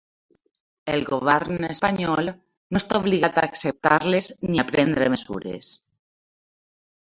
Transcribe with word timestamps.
El 0.93 1.03
govern 1.09 1.67
espanyol 1.67 2.31
no 2.31 2.81
està 2.83 3.03
obligat 3.03 3.37
a 3.37 3.45
acceptar-les 3.51 4.33
ni 4.51 4.65
a 4.65 4.69
prendre 4.75 5.13
mesures. 5.19 5.73